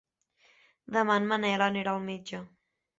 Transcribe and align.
Demà 0.97 1.19
en 1.23 1.29
Manel 1.35 1.67
anirà 1.69 1.97
al 1.97 2.05
metge. 2.11 2.45